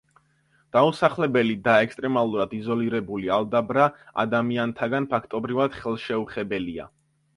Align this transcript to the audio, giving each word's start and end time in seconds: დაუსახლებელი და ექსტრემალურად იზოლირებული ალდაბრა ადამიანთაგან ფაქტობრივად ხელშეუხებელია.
დაუსახლებელი 0.75 1.57
და 1.67 1.75
ექსტრემალურად 1.87 2.55
იზოლირებული 2.59 3.29
ალდაბრა 3.35 3.87
ადამიანთაგან 4.25 5.09
ფაქტობრივად 5.13 5.79
ხელშეუხებელია. 5.83 6.89